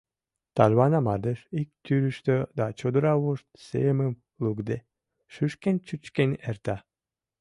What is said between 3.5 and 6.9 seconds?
семым лукде, шӱшкен-чӱчкен эрта.